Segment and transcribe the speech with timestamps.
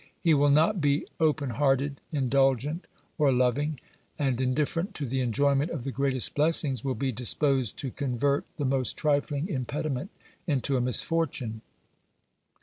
[0.19, 2.87] He will not be open hearted, indulgent,
[3.19, 3.79] or loving,
[4.17, 8.65] and, indifferent to the enjoyment of the greatest blessings, will be disposed to convert the
[8.65, 10.09] most trifling impediment
[10.47, 11.61] into a misfortune.